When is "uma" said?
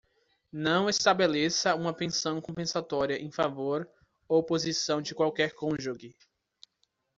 1.75-1.93